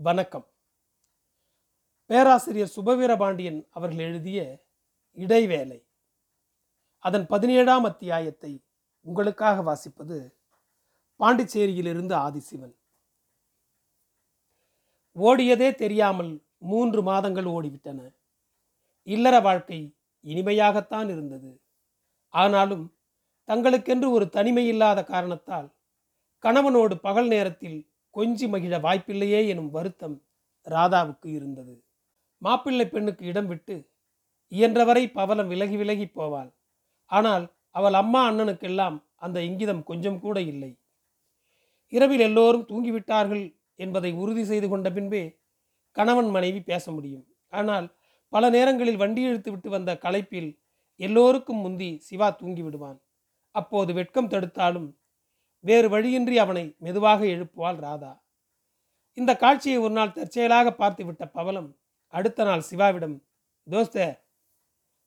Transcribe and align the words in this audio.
வணக்கம். 0.00 0.46
பேராசிரியர் 2.06 2.72
சுபவீரபாண்டியன் 2.76 3.66
அவர்கள் 3.70 3.98
எழுதிய 3.98 4.64
இடைவேளை. 5.12 5.86
அதன் 6.98 7.26
பதினேழாம் 7.26 7.84
அத்தியாயத்தை 7.84 8.64
உங்களுக்காக 9.00 9.62
வாசிப்பது 9.62 10.34
பாண்டிச்சேரியிலிருந்து 11.18 12.14
ஆதிசிவன். 12.14 12.74
ஓடியதே 15.16 15.74
தெரியாமல் 15.74 16.46
மூன்று 16.58 17.02
மாதங்கள் 17.02 17.44
ஓடிவிட்டன. 17.44 18.14
இல்லற 19.02 19.40
வாழ்க்கை 19.40 19.96
இனிமையாகத்தான் 20.24 21.10
இருந்தது. 21.10 21.60
ஆனாலும் 22.28 22.98
தங்களுக்கென்று 23.46 24.10
ஒரு 24.10 24.28
தனிமை 24.28 24.68
இல்லாத 24.68 25.04
காரணத்தால் 25.04 25.74
கணவனோடு 26.42 26.94
பகல் 26.94 27.26
நேரத்தில் 27.26 27.92
கொஞ்சி 28.14 28.46
மகிழ 28.48 28.74
வாய்ப்பில்லையே 28.78 29.40
எனும் 29.48 29.70
வருத்தம் 29.70 30.16
ராதாவுக்கு 30.66 31.28
இருந்தது. 31.28 31.74
மாப்பிள்ளை 32.42 32.86
பெண்ணுக்கு 32.88 33.24
இடம் 33.26 33.46
விட்டு 33.46 33.76
இயன்றவரை 34.52 35.04
பவலம் 35.12 35.48
விலகி 35.48 35.76
விலகி 35.76 36.06
போவாள். 36.14 36.50
ஆனால் 37.10 37.44
அவள் 37.70 37.92
அம்மா 37.92 38.20
அண்ணனுக்கெல்லாம் 38.30 38.96
அந்த 39.16 39.38
இங்கிதம் 39.40 39.82
கொஞ்சம் 39.82 40.20
கூட 40.20 40.38
இல்லை. 40.42 40.70
இரவில் 41.92 42.20
எல்லோரும் 42.20 42.68
தூங்கிவிட்டார்கள் 42.68 43.44
என்பதை 43.74 44.10
உறுதி 44.12 44.44
செய்து 44.44 44.66
கொண்ட 44.68 44.88
பின்பே 44.90 45.22
கணவன் 45.96 46.30
மனைவி 46.30 46.60
பேச 46.60 46.84
முடியும். 46.90 47.26
ஆனால் 47.52 47.86
பல 48.32 48.44
நேரங்களில் 48.50 48.96
வண்டி 48.96 49.22
இழுத்து 49.22 49.50
விட்டு 49.50 49.68
வந்த 49.70 49.90
களைப்பில் 50.04 50.50
எல்லோருக்கும் 51.00 51.60
முந்தி 51.60 51.90
சிவா 51.98 52.28
தூங்கி 52.30 52.62
விடுவான் 52.62 52.98
அப்போது 53.54 53.90
வெட்கம் 53.92 54.30
தடுத்தாலும் 54.30 54.88
வேறு 55.64 55.88
வழியின்றி 55.88 56.36
அவனை 56.38 56.64
மெதுவாக 56.78 57.20
எழுப்புவாள் 57.24 57.78
ராதா. 57.86 58.12
இந்த 59.18 59.32
காட்சியை 59.36 59.78
ஒரு 59.78 59.92
நாள் 59.92 60.14
தற்செயலாக 60.16 60.68
பார்த்து 60.72 61.02
விட்ட 61.04 61.24
பவலம் 61.38 61.70
அடுத்த 62.14 62.44
நாள் 62.44 62.68
சிவாவிடம் 62.70 63.16
தோஸ்தே 63.66 64.06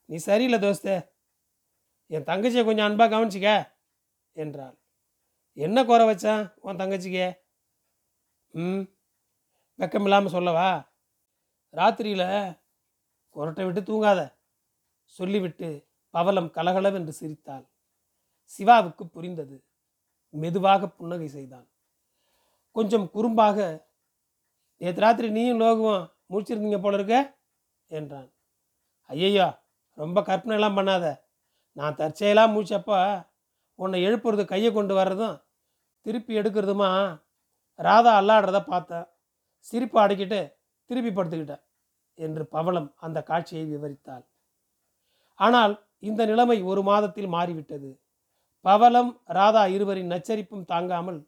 நீ 0.09 0.17
சரியில்லை 0.17 0.59
தோஸ்தே. 0.59 0.95
என் 2.11 2.27
தங்கச்சியை 2.29 2.63
கொஞ்சம் 2.65 2.87
அன்பாக 2.87 3.11
கவனிச்சிக்க 3.13 3.49
என்றாள். 4.35 4.75
என்ன 5.57 5.77
குறை 5.85 6.05
வச்சான் 6.07 6.43
உன் 6.65 6.79
தங்கச்சிக்கே? 6.81 7.27
ம் 8.53 8.83
வெக்கம் 9.79 10.05
இல்லாமல் 10.07 10.35
சொல்லவா? 10.35 10.69
ராத்திரியில் 11.73 12.27
குரட்டை 13.35 13.63
விட்டு 13.65 13.81
தூங்காத 13.81 14.21
சொல்லிவிட்டு 15.05 15.69
பவலம் 16.13 16.49
கலகலவென்று 16.57 17.13
சிரித்தாள். 17.13 17.65
சிவாவுக்கு 18.51 19.03
புரிந்தது. 19.07 19.57
மெதுவாக 20.33 20.87
புன்னகை 20.87 21.27
செய்தான். 21.27 21.67
கொஞ்சம் 22.75 23.07
குறும்பாக 23.13 23.57
நேற்று 24.81 25.01
ராத்திரி 25.01 25.29
நீயும் 25.29 25.61
லோகுவும் 25.61 26.03
முடிச்சிருந்தீங்க 26.31 26.79
போல 26.81 26.97
இருக்க? 26.97 27.37
என்றான். 27.87 28.29
ஐயையோ 29.09 29.47
ரொம்ப 29.97 30.21
கற்பனைலாம் 30.21 30.77
பண்ணாத. 30.77 31.05
நான் 31.77 31.95
தற்செயலாக 31.95 32.53
முடிச்சப்போ 32.53 33.25
உன்னை 33.75 33.99
எழுப்புறது 34.07 34.45
கையை 34.45 34.73
கொண்டு 34.73 34.93
வர்றதும் 34.95 35.35
திருப்பி 36.05 36.39
எடுக்கிறதுமா? 36.39 36.89
ராதா 37.79 38.11
அல்லாடுறத 38.21 38.59
பார்த்தேன் 38.63 39.07
சிரிப்பு 39.59 39.97
அடக்கிட்டு 39.99 40.39
திருப்பி 40.89 41.11
படுத்துக்கிட்டேன் 41.11 41.63
என்று 42.17 42.43
பவளம் 42.45 42.89
அந்த 42.95 43.23
காட்சியை 43.23 43.65
விவரித்தாள். 43.65 44.23
ஆனால் 45.35 45.73
இந்த 45.99 46.25
நிலைமை 46.25 46.57
ஒரு 46.61 46.81
மாதத்தில் 46.83 47.27
மாறிவிட்டது. 47.27 47.89
பவலம் 48.65 49.11
ராதா 49.25 49.63
இருவரின் 49.67 50.11
நச்சரிப்பும் 50.11 50.65
தாங்காமல் 50.65 51.19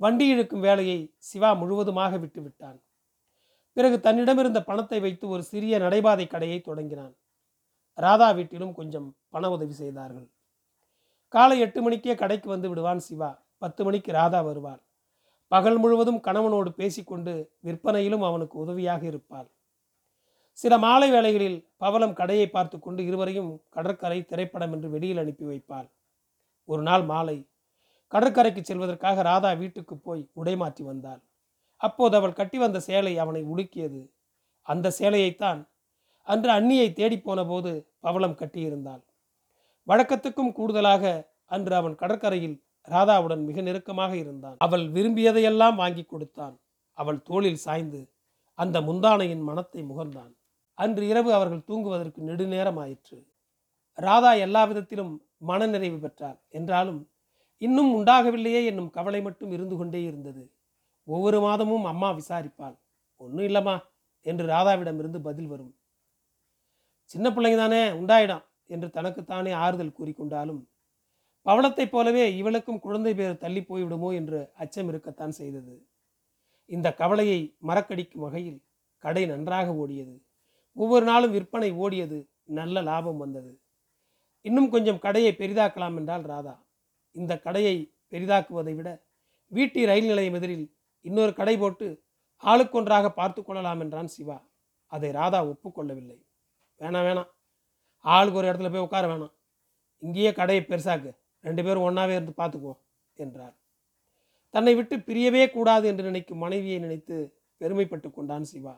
வண்டி 0.00 0.26
இழுக்கும் 0.28 0.60
வேலையை 0.60 0.98
சிவா 1.18 1.50
முழுவதுமாக 1.54 2.18
விட்டு 2.18 2.40
விட்டான் 2.42 2.78
பிறகு 3.76 3.96
தன்னிடமிருந்த 4.00 4.60
பணத்தை 4.60 4.98
வைத்து 5.00 5.24
ஒரு 5.28 5.42
சிறிய 5.42 5.74
நடைபாதை 5.78 6.26
கடையை 6.26 6.58
தொடங்கினான். 6.60 7.14
ராதா 7.98 8.28
வீட்டிலும் 8.30 8.72
கொஞ்சம் 8.72 9.08
பண 9.28 9.50
உதவி 9.50 9.72
செய்தார்கள். 9.72 10.28
காலை 11.34 11.56
எட்டு 11.60 11.80
மணிக்கே 11.82 12.14
கடைக்கு 12.14 12.48
வந்து 12.48 12.68
விடுவான் 12.68 12.98
சிவா. 12.98 13.30
பத்து 13.58 13.84
மணிக்கு 13.84 14.10
ராதா 14.12 14.40
வருவாள். 14.40 14.80
பகல் 15.52 15.78
முழுவதும் 15.78 16.20
கணவனோடு 16.20 16.70
பேசிக்கொண்டு 16.70 17.34
விற்பனையிலும் 17.66 18.22
அவனுக்கு 18.22 18.56
உதவியாக 18.58 19.02
இருப்பாள். 19.06 19.48
சில 20.58 20.78
மாலை 20.78 21.08
வேளைகளில் 21.10 21.58
பவலம் 21.76 22.12
கடையை 22.12 22.46
பார்த்து 22.48 22.76
கொண்டு 22.78 23.02
இருவரையும் 23.02 23.50
கடற்கரை 23.70 24.18
திரைப்படம் 24.22 24.72
என்று 24.72 24.88
வெளியில் 24.90 25.18
அனுப்பி 25.18 25.44
வைப்பாள். 25.44 25.88
ஒரு 26.68 26.82
நாள் 26.88 27.04
மாலை 27.10 27.36
கடற்கரைக்கு 28.12 28.62
செல்வதற்காக 28.64 29.22
ராதா 29.22 29.50
வீட்டுக்கு 29.62 29.94
போய் 30.06 30.22
உடை 30.40 30.54
மாற்றி 30.60 30.82
வந்தாள். 30.90 31.20
அப்போது 31.80 32.14
அவள் 32.18 32.38
கட்டி 32.38 32.58
வந்த 32.62 32.78
சேலை 32.86 33.12
அவனை 33.24 33.42
உலுக்கியது. 33.52 34.00
அந்த 34.66 34.92
சேலையைத்தான் 34.98 35.60
அன்று 36.26 36.50
அண்ணியை 36.50 36.88
தேடிப்போன 36.92 37.40
போது 37.46 37.70
பவளம் 38.06 38.38
கட்டியிருந்தாள். 38.40 39.02
வழக்கத்துக்கும் 39.86 40.54
கூடுதலாக 40.58 41.04
அன்று 41.54 41.74
அவன் 41.80 41.98
கடற்கரையில் 42.00 42.56
ராதாவுடன் 42.88 43.42
மிக 43.48 43.60
நெருக்கமாக 43.60 44.12
இருந்தான். 44.22 44.58
அவள் 44.66 44.84
விரும்பியதையெல்லாம் 44.96 45.76
வாங்கி 45.82 46.04
கொடுத்தான். 46.04 46.56
அவள் 46.98 47.20
தோளில் 47.28 47.62
சாய்ந்து 47.66 48.00
அந்த 48.58 48.76
முந்தானையின் 48.80 49.44
மனத்தை 49.48 49.82
முகர்ந்தான் 49.90 50.32
அன்று 50.78 51.04
இரவு 51.12 51.30
அவர்கள் 51.36 51.66
தூங்குவதற்கு 51.68 52.20
நெடுநேரம் 52.28 52.78
ஆயிற்று. 52.82 53.18
ராதா 53.98 54.32
எல்லா 54.32 54.64
விதத்திலும் 54.64 55.26
மனநிறைவு 55.38 55.98
பெற்றாள். 55.98 56.40
என்றாலும் 56.48 57.10
இன்னும் 57.58 57.90
உண்டாகவில்லையே 57.94 58.64
என்னும் 58.64 58.90
கவலை 58.90 59.22
மட்டும் 59.22 59.52
இருந்து 59.52 59.76
கொண்டே 59.76 60.02
இருந்தது. 60.02 60.52
ஒவ்வொரு 61.04 61.40
மாதமும் 61.40 61.84
அம்மா 61.84 62.10
விசாரிப்பாள். 62.10 62.76
ஒன்றும் 63.16 63.46
இல்லைம்மா 63.46 63.80
என்று 64.22 64.46
ராதாவிடமிருந்து 64.46 65.18
பதில் 65.18 65.46
வரும். 65.46 65.78
சின்ன 67.02 67.30
பிள்ளைங்க 67.30 67.56
தானே 67.56 67.90
உண்டாயிடும் 67.90 68.44
என்று 68.66 68.90
தனக்குத்தானே 68.90 69.52
ஆறுதல் 69.52 69.96
கூறிக்கொண்டாலும் 69.98 70.60
பவளத்தைப் 71.46 71.90
போலவே 71.90 72.36
இவளுக்கும் 72.36 72.78
குழந்தை 72.78 73.14
பேர் 73.14 73.36
தள்ளி 73.36 73.60
போய்விடுமோ 73.60 74.14
என்று 74.14 74.50
அச்சம் 74.54 74.88
இருக்கத்தான் 74.88 75.30
செய்தது. 75.30 75.86
இந்த 76.66 76.94
கவலையை 76.94 77.56
மறக்கடிக்கும் 77.62 78.24
வகையில் 78.24 78.64
கடை 78.98 79.26
நன்றாக 79.26 79.72
ஓடியது. 79.72 80.16
ஒவ்வொரு 80.72 81.04
நாளும் 81.04 81.30
விற்பனை 81.30 81.72
ஓடியது. 81.72 82.18
நல்ல 82.44 82.82
லாபம் 82.82 83.16
வந்தது. 83.16 83.60
இன்னும் 84.48 84.70
கொஞ்சம் 84.70 84.98
கடையை 84.98 85.32
பெரிதாக்கலாம் 85.38 85.96
என்றால் 86.00 86.22
ராதா. 86.22 86.66
இந்த 87.16 87.38
கடையை 87.38 87.76
பெரிதாக்குவதை 88.10 88.74
விட 88.74 89.06
வீட்டி 89.46 89.86
ரயில் 89.86 90.06
நிலையம் 90.06 90.34
எதிரில் 90.34 90.66
இன்னொரு 91.00 91.34
கடை 91.34 91.56
போட்டு 91.56 91.86
ஆளுக்கொன்றாக 92.42 93.08
பார்த்து 93.08 93.44
கொள்ளலாம் 93.44 93.80
என்றான் 93.80 94.06
சிவா. 94.06 94.38
அதை 94.86 95.10
ராதா 95.10 95.46
ஒப்புக்கொள்ளவில்லை. 95.46 96.18
வேணாம் 96.80 97.06
வேணாம். 97.08 97.30
ஆளுக்கு 97.98 98.38
ஒரு 98.38 98.48
இடத்துல 98.48 98.70
போய் 98.70 98.80
உட்கார 98.80 99.06
வேணாம். 99.06 99.34
இங்கேயே 99.98 100.32
கடையை 100.32 100.64
பெருசாக்கு. 100.68 101.10
ரெண்டு 101.40 101.64
பேரும் 101.64 101.86
ஒன்றாவே 101.88 102.14
இருந்து 102.18 102.34
பார்த்துக்குவோம் 102.36 102.80
என்றார். 103.14 103.54
தன்னை 104.54 104.74
விட்டு 104.74 104.96
பிரியவே 104.96 105.50
கூடாது 105.50 105.88
என்று 105.88 106.04
நினைக்கும் 106.04 106.38
மனைவியை 106.38 106.78
நினைத்து 106.78 107.16
பெருமைப்பட்டு 107.60 108.08
கொண்டான் 108.10 108.42
சிவா. 108.42 108.74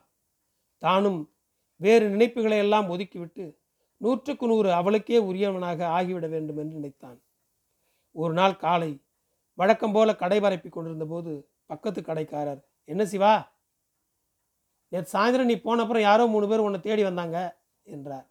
தானும் 0.78 1.20
வேறு 1.76 2.06
நினைப்புகளை 2.08 2.58
எல்லாம் 2.58 2.88
ஒதுக்கிவிட்டு 2.90 3.44
நூற்றுக்கு 4.00 4.46
நூறு 4.46 4.72
அவளுக்கே 4.72 5.18
உரியவனாக 5.18 5.80
ஆகிவிட 5.98 6.28
வேண்டும் 6.28 6.56
என்று 6.56 6.74
நினைத்தான். 6.74 7.18
ஒரு 8.10 8.32
நாள் 8.32 8.56
காலை 8.56 9.04
வழக்கம் 9.54 9.92
போல 9.92 10.16
கடை 10.16 10.40
பரப்பி 10.40 10.68
கொண்டிருந்த 10.68 11.06
போது 11.06 11.32
பக்கத்து 11.66 12.02
கடைக்காரர் 12.02 12.60
என்ன 12.84 13.04
சிவா? 13.04 13.32
நேற்று 14.88 15.10
சாயந்தரம் 15.12 15.44
நீ 15.44 15.56
போன 15.60 15.82
அப்புறம் 15.82 16.02
யாரோ 16.02 16.26
மூணு 16.26 16.48
பேர் 16.48 16.58
உன்னை 16.58 16.80
தேடி 16.80 17.02
வந்தாங்க 17.02 17.60
என்றார். 17.82 18.26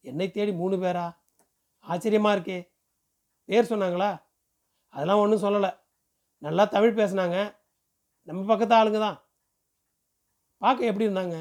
என்னை 0.00 0.30
தேடி 0.30 0.52
மூணு 0.52 0.76
பேரா? 0.76 1.06
ஆச்சரியமா 1.88 2.30
இருக்கே. 2.36 2.58
பேர் 3.44 3.70
சொன்னாங்களா? 3.72 4.10
அதெல்லாம் 4.88 5.18
ஒன்றும் 5.18 5.44
சொல்லலை. 5.44 5.70
நல்லா 6.38 6.64
தமிழ் 6.64 6.98
பேசுனாங்க. 6.98 7.56
நம்ம 8.22 8.46
பக்கத்து 8.46 8.74
ஆளுங்க 8.74 8.98
தான். 8.98 9.18
பார்க்க 10.62 10.84
எப்படி 10.84 11.06
இருந்தாங்க? 11.06 11.36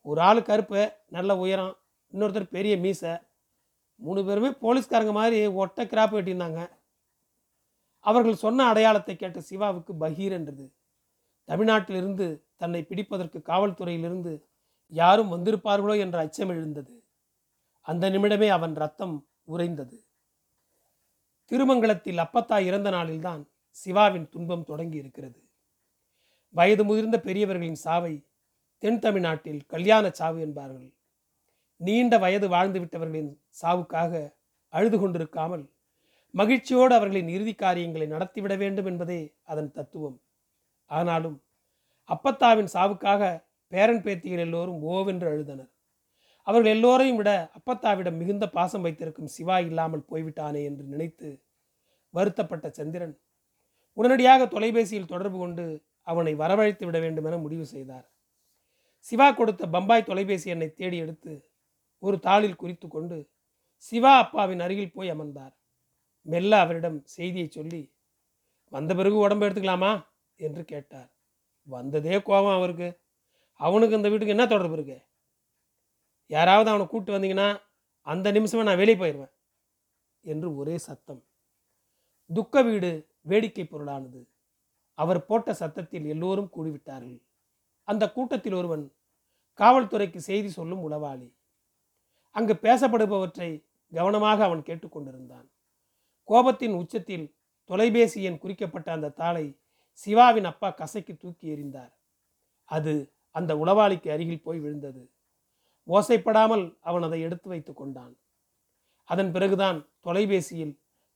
ஒரு 0.00 0.20
ஆள் 0.20 0.42
கருப்பு 0.42 0.80
நல்ல 1.06 1.36
உயரம் 1.36 1.74
இன்னொருத்தர் 2.16 2.54
பெரிய 2.56 2.76
மீசை. 2.76 3.18
மூணு 3.94 4.24
பேருமே 4.24 4.48
போலீஸ்காரங்க 4.48 5.12
மாதிரி 5.12 5.46
ஒட்டை 5.46 5.86
கிராப் 5.86 6.14
வெட்டியிருந்தாங்க 6.14 6.70
அவர்கள் 7.98 8.34
சொன்ன 8.34 8.66
அடையாளத்தை 8.66 9.16
கேட்ட 9.16 9.40
சிவாவுக்கு 9.40 9.94
பகீர் 9.94 10.30
என்றது. 10.30 10.74
தமிழ்நாட்டிலிருந்து 11.48 12.42
தன்னை 12.56 12.82
பிடிப்பதற்கு 12.82 13.38
காவல்துறையிலிருந்து 13.42 14.44
யாரும் 14.86 15.32
வந்திருப்பார்களோ 15.32 15.98
என்ற 15.98 16.18
அச்சம் 16.18 16.48
எழுந்தது. 16.48 17.04
அந்த 17.80 18.10
நிமிடமே 18.10 18.48
அவன் 18.48 18.74
ரத்தம் 18.74 19.28
உறைந்தது. 19.44 20.06
திருமங்கலத்தில் 21.44 22.18
அப்பத்தா 22.18 22.64
இறந்த 22.64 22.90
நாளில்தான் 22.90 23.48
சிவாவின் 23.68 24.28
துன்பம் 24.28 24.64
தொடங்கி 24.64 24.96
இருக்கிறது. 24.96 25.48
வயது 26.50 26.84
முதிர்ந்த 26.84 27.20
பெரியவர்களின் 27.20 27.80
சாவை 27.84 28.26
தென் 28.78 28.98
தமிழ்நாட்டில் 28.98 29.66
கல்யாண 29.66 30.10
சாவு 30.10 30.40
என்பார்கள். 30.40 30.95
நீண்ட 31.80 32.14
வயது 32.18 32.46
வாழ்ந்து 32.48 32.78
விட்டவர்களின் 32.80 33.32
சாவுக்காக 33.62 34.12
அழுது 34.72 34.96
கொண்டிருக்காமல் 34.98 35.64
மகிழ்ச்சியோடு 36.34 36.92
அவர்களின் 36.94 37.28
இறுதி 37.28 37.54
காரியங்களை 37.54 38.06
நடத்திவிட 38.06 38.54
வேண்டும் 38.56 38.88
என்பதே 38.90 39.20
அதன் 39.44 39.70
தத்துவம். 39.72 40.16
ஆனாலும் 40.90 41.36
அப்பத்தாவின் 42.08 42.72
சாவுக்காக 42.74 43.22
பேரன் 43.72 44.02
பேத்திகள் 44.02 44.42
எல்லோரும் 44.46 44.82
ஓவென்று 44.92 45.28
அழுதனர். 45.32 45.70
அவர்கள் 46.46 46.74
எல்லோரையும் 46.76 47.18
விட 47.20 47.30
அப்பத்தாவிடம் 47.58 48.18
மிகுந்த 48.20 48.44
பாசம் 48.48 48.84
வைத்திருக்கும் 48.86 49.32
சிவா 49.36 49.56
இல்லாமல் 49.58 50.08
போய்விட்டானே 50.10 50.60
என்று 50.64 50.84
நினைத்து 50.92 51.28
வருத்தப்பட்ட 52.14 52.66
சந்திரன் 52.70 53.14
உடனடியாக 53.96 54.46
தொலைபேசியில் 54.46 55.10
தொடர்பு 55.12 55.38
கொண்டு 55.38 55.64
அவனை 56.02 56.32
வரவழைத்து 56.34 56.84
விட 56.86 56.98
வேண்டும் 56.98 57.24
என 57.24 57.36
முடிவு 57.36 57.64
செய்தார். 57.66 58.06
சிவா 59.06 59.28
கொடுத்த 59.30 59.66
பம்பாய் 59.66 60.08
தொலைபேசி 60.10 60.50
எண்ணை 60.54 60.68
தேடி 60.74 60.98
எடுத்து 60.98 61.32
ஒரு 61.98 62.16
தாளில் 62.16 62.56
குறித்து 62.56 62.88
கொண்டு 62.88 63.30
சிவா 63.76 64.18
அப்பாவின் 64.18 64.60
அருகில் 64.60 64.92
போய் 64.92 65.10
அமர்ந்தார். 65.10 65.56
மெல்ல 66.22 66.60
அவரிடம் 66.60 67.04
செய்தியை 67.04 67.48
சொல்லி 67.50 67.94
வந்த 68.68 68.94
பிறகு 68.94 69.16
உடம்பு 69.16 69.48
எடுத்துக்கலாமா? 69.48 70.06
என்று 70.36 70.64
கேட்டார். 70.64 71.16
வந்ததே 71.62 72.22
கோபம் 72.22 72.56
அவருக்கு. 72.56 73.00
அவனுக்கு 73.52 73.96
இந்த 73.96 74.08
வீட்டுக்கு 74.08 74.34
என்ன 74.34 74.46
தொடர்பு 74.46 74.72
இருக்கு? 74.72 75.06
யாராவது 76.26 76.70
அவனை 76.70 76.86
கூப்பிட்டு 76.86 77.20
வந்தீங்கன்னா 77.20 77.60
அந்த 78.00 78.30
நிமிஷமே 78.30 78.62
நான் 78.62 78.76
வெளியே 78.76 78.96
போயிடுவேன். 78.96 79.32
என்று 80.20 80.56
ஒரே 80.56 80.78
சத்தம். 80.78 81.24
துக்க 82.34 82.62
வீடு 82.62 83.06
வேடிக்கை 83.20 83.64
பொருளானது. 83.64 84.28
அவர் 84.94 85.24
போட்ட 85.24 85.54
சத்தத்தில் 85.54 86.04
எல்லோரும் 86.04 86.50
கூடிவிட்டார்கள். 86.56 87.22
அந்த 87.82 88.12
கூட்டத்தில் 88.12 88.52
ஒருவன் 88.52 88.92
காவல்துறைக்கு 89.58 90.16
செய்தி 90.16 90.48
சொல்லும் 90.48 90.90
உளவாளி. 90.90 91.35
அங்கு 92.36 92.54
பேசப்படுபவற்றை 92.62 93.50
கவனமாக 93.92 94.44
அவன் 94.44 94.62
கேட்டுக்கொண்டிருந்தான். 94.62 95.46
கோபத்தின் 96.28 96.74
உச்சத்தில் 96.74 97.26
தொலைபேசி 97.64 98.22
எண் 98.22 98.38
குறிக்கப்பட்ட 98.38 98.92
அந்த 98.92 99.08
தாளை 99.10 99.44
சிவாவின் 99.92 100.44
அப்பா 100.44 100.68
கசைக்கு 100.70 101.16
தூக்கி 101.16 101.46
எறிந்தார். 101.54 101.92
அது 102.64 103.12
அந்த 103.30 103.52
உளவாளிக்கு 103.54 104.08
அருகில் 104.10 104.42
போய் 104.42 104.58
விழுந்தது. 104.58 105.02
ஓசைப்படாமல் 105.88 106.64
அவன் 106.80 107.02
அதை 107.02 107.20
எடுத்து 107.20 107.48
வைத்துக் 107.48 107.76
கொண்டான். 107.76 108.14
அதன் 109.04 109.32
பிறகுதான் 109.32 109.78
தொலைபேசியில் 110.00 110.74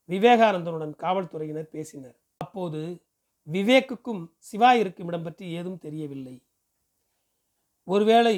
விவேகானந்தனுடன் 0.09 0.93
காவல்துறையினர் 0.95 1.69
பேசினர். 1.69 2.17
அப்போது 2.37 2.81
விவேக்குக்கும் 3.47 4.23
சிவா 4.37 4.73
இருக்கும் 4.73 5.07
இடம் 5.07 5.23
பற்றி 5.23 5.45
ஏதும் 5.51 5.77
தெரியவில்லை. 5.77 6.35
ஒருவேளை 7.87 8.35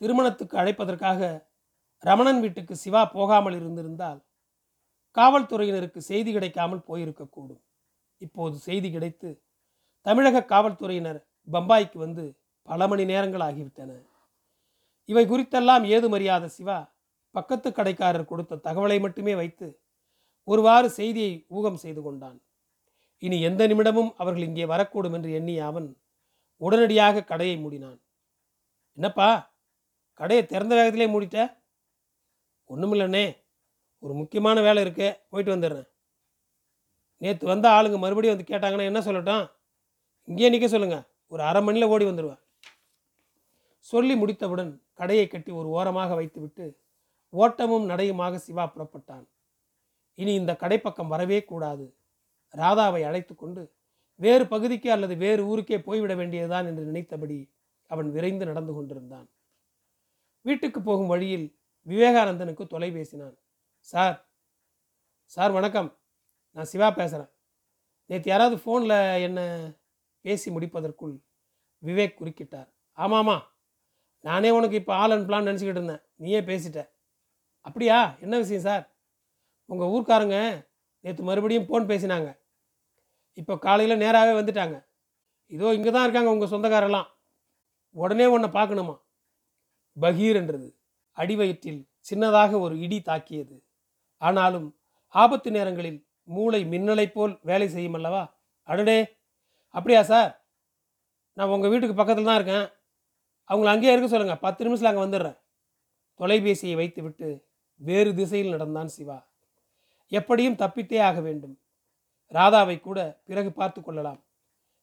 திருமணத்துக்கு 0.00 0.54
அழைப்பதற்காக 0.58 1.52
ரமணன் 2.04 2.40
வீட்டுக்கு 2.44 2.74
சிவா 2.84 3.02
போகாமல் 3.16 3.56
இருந்திருந்தால் 3.58 4.20
காவல்துறையினருக்கு 5.16 6.00
செய்தி 6.10 6.30
கிடைக்காமல் 6.32 6.86
போயிருக்கக்கூடும். 6.88 7.62
இப்போது 8.20 8.56
செய்தி 8.66 8.88
கிடைத்து 8.94 9.30
தமிழக 10.06 10.42
காவல்துறையினர் 10.52 11.20
பம்பாய்க்கு 11.48 11.98
வந்து 12.04 12.24
பல 12.68 12.86
மணி 12.90 13.04
நேரங்கள் 13.12 13.44
ஆகிவிட்டன. 13.48 13.90
இவை 15.08 15.24
குறித்தெல்லாம் 15.30 15.84
ஏதுமறியாத 15.94 16.44
சிவா 16.56 16.78
பக்கத்து 17.34 17.68
கடைக்காரர் 17.78 18.30
கொடுத்த 18.30 18.60
தகவலை 18.66 18.98
மட்டுமே 19.04 19.34
வைத்து 19.40 19.66
ஒருவாறு 20.48 20.88
செய்தியை 20.98 21.32
ஊகம் 21.56 21.82
செய்து 21.84 22.00
கொண்டான். 22.02 22.38
இனி 23.22 23.36
எந்த 23.48 23.62
நிமிடமும் 23.70 24.10
அவர்கள் 24.22 24.46
இங்கே 24.48 24.66
வரக்கூடும் 24.72 25.14
என்று 25.16 25.30
எண்ணிய 25.38 25.60
அவன் 25.70 25.88
உடனடியாக 26.60 27.24
கடையை 27.30 27.56
மூடினான். 27.64 27.98
என்னப்பா 28.98 29.28
கடையை 30.20 30.42
திறந்த 30.46 30.72
வேகத்திலே 30.78 31.06
மூடிட்ட? 31.12 31.38
ஒன்றுமில்லண்ணே 32.70 33.24
ஒரு 34.02 34.14
முக்கியமான 34.20 34.60
வேலை 34.60 34.80
இருக்கு 34.82 35.08
போயிட்டு 35.30 35.54
வந்துடுறேன். 35.54 35.88
நேற்று 37.22 37.46
வந்த 37.52 37.66
ஆளுங்க 37.76 37.98
மறுபடியும் 37.98 38.34
வந்து 38.36 38.50
கேட்டாங்கன்னா 38.52 38.88
என்ன 38.90 39.00
சொல்லட்டும்? 39.00 39.44
இங்கேயே 40.28 40.50
நிற்க 40.50 40.68
சொல்லுங்கள் 40.68 41.04
ஒரு 41.32 41.42
அரை 41.42 41.60
மணியில் 41.62 41.92
ஓடி 41.94 42.04
வந்துடுவேன் 42.04 42.42
சொல்லி 43.86 44.14
முடித்தவுடன் 44.14 44.72
கடையை 44.94 45.26
கட்டி 45.28 45.50
ஒரு 45.60 45.68
ஓரமாக 45.68 46.14
வைத்துவிட்டு 46.14 46.66
ஓட்டமும் 47.32 47.86
நடையுமாக 47.90 48.34
சிவா 48.36 48.64
புறப்பட்டான். 48.66 49.24
இனி 50.18 50.32
இந்த 50.34 50.52
கடைப்பக்கம் 50.60 51.12
வரவே 51.14 51.38
கூடாது. 51.44 51.86
ராதாவை 52.54 53.02
அழைத்து 53.08 53.34
கொண்டு 53.34 53.62
வேறு 54.20 54.44
பகுதிக்கு 54.46 54.88
அல்லது 54.90 55.14
வேறு 55.16 55.42
ஊருக்கே 55.46 55.78
போய்விட 55.78 56.14
வேண்டியதுதான் 56.14 56.66
என்று 56.66 56.82
நினைத்தபடி 56.84 57.38
அவன் 57.90 58.08
விரைந்து 58.12 58.44
நடந்து 58.46 58.72
கொண்டிருந்தான். 58.72 59.28
வீட்டுக்கு 60.44 60.80
போகும் 60.82 61.12
வழியில் 61.12 61.46
விவேகானந்தனுக்கு 61.86 62.64
தொலைபேசினான் 62.66 63.34
சார் 63.80 64.14
சார் 65.24 65.52
வணக்கம். 65.52 65.88
நான் 66.52 66.64
சிவா 66.64 66.90
பேசுகிறேன் 66.90 67.30
நேற்று 68.06 68.30
யாராவது 68.30 68.56
ஃபோனில் 68.56 68.94
என்னை 69.22 69.44
பேசி 70.20 70.50
முடிப்பதற்குள் 70.50 71.12
விவேக் 71.82 72.16
குறுக்கிட்டார். 72.20 72.68
ஆமாம்மா 72.98 73.36
நானே 74.20 74.50
உனக்கு 74.50 74.76
இப்போ 74.76 74.94
ஆல் 74.94 75.10
அண்ட் 75.10 75.28
பிளான் 75.28 75.46
நினச்சிக்கிட்டு 75.48 75.80
இருந்தேன். 75.80 76.02
நீயே 76.14 76.40
பேசிட்ட. 76.40 76.82
அப்படியா? 77.60 78.16
என்ன 78.20 78.38
விஷயம் 78.38 78.62
சார்? 78.62 78.84
உங்கள் 79.66 79.88
ஊர்க்காரங்க 79.88 80.66
நேற்று 81.00 81.24
மறுபடியும் 81.24 81.66
ஃபோன் 81.68 81.90
பேசினாங்க. 81.92 82.30
இப்போ 83.32 83.58
காலையில் 83.58 84.02
நேராகவே 84.04 84.40
வந்துட்டாங்க. 84.40 84.78
இதோ 85.46 85.74
இங்கே 85.74 85.90
தான் 85.90 86.02
இருக்காங்க 86.02 86.30
உங்கள் 86.30 86.52
சொந்தக்காரெல்லாம். 86.54 87.08
உடனே 87.90 88.26
உன்னை 88.26 88.48
பார்க்கணுமா? 88.48 88.96
பகீர் 89.96 90.40
என்றது. 90.42 90.68
அடிவயிற்றில் 91.16 91.88
சின்னதாக 92.10 92.60
ஒரு 92.60 92.78
இடி 92.78 93.00
தாக்கியது. 93.00 93.62
ஆனாலும் 94.18 94.78
ஆபத்து 95.08 95.50
நேரங்களில் 95.50 96.06
மூளை 96.22 96.64
மின்னலைப் 96.64 97.12
போல் 97.12 97.38
வேலை 97.42 97.68
செய்யும் 97.68 97.94
அல்லவா? 97.94 98.36
அடடே! 98.62 99.16
அப்படியா 99.68 100.02
சார்? 100.02 100.44
நான் 101.32 101.48
உங்கள் 101.48 101.70
வீட்டுக்கு 101.70 101.94
பக்கத்தில் 101.94 102.24
தான் 102.24 102.34
இருக்கேன். 102.34 102.66
அவங்கள 103.50 103.64
அங்கேயே 103.64 103.92
இருக்க 103.92 104.08
சொல்லுங்கள் 104.08 104.38
பத்து 104.38 104.64
நிமிஷத்தில் 104.64 104.96
அங்கே 104.96 105.04
வந்துடுறேன். 105.04 105.38
தொலைபேசியை 106.20 106.74
வைத்துவிட்டு 106.74 107.46
வேறு 107.80 108.14
திசையில் 108.14 108.50
நடந்தான் 108.50 108.88
சிவா. 108.88 109.28
எப்படியும் 110.08 110.54
தப்பித்தே 110.54 111.02
ஆக 111.02 111.20
வேண்டும். 111.20 111.58
ராதாவை 112.32 112.80
கூட 112.80 113.20
பிறகு 113.24 113.52
பார்த்து 113.52 113.82
கொள்ளலாம். 113.82 114.24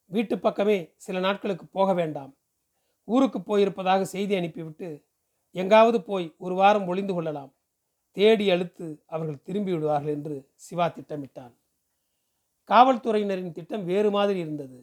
வீட்டு 0.05 0.39
பக்கமே 0.39 0.93
சில 0.95 1.19
நாட்களுக்கு 1.19 1.65
போக 1.65 1.93
வேண்டாம். 1.93 2.37
ஊருக்கு 3.07 3.39
போயிருப்பதாக 3.39 4.01
செய்தி 4.01 4.35
அனுப்பிவிட்டு 4.35 5.10
எங்காவது 5.51 6.01
போய் 6.01 6.35
ஒரு 6.37 6.55
வாரம் 6.55 6.87
ஒளிந்து 6.87 7.13
கொள்ளலாம். 7.13 7.53
தேடி 8.17 8.49
அழுத்து 8.51 9.03
அவர்கள் 9.05 9.43
திரும்பி 9.43 9.71
விடுவார்கள் 9.71 10.13
என்று 10.13 10.35
சிவா 10.55 10.87
திட்டமிட்டான். 10.87 11.53
காவல்துறையினரின் 12.69 13.51
திட்டம் 13.51 13.85
வேறு 13.85 14.11
மாதிரி 14.11 14.39
இருந்தது. 14.39 14.79